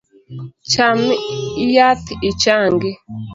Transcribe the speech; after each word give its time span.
Cham 0.71 0.99
yath 1.75 2.07
ichangi. 2.29 2.91